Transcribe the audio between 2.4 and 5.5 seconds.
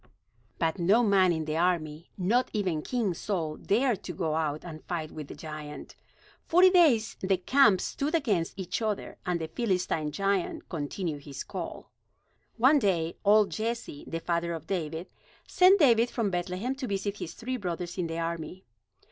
even King Saul, dared to go out and fight with the